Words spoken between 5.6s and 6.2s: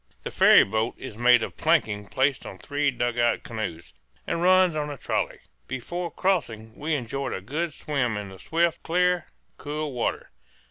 Before